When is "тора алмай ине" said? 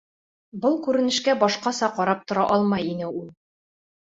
2.33-3.13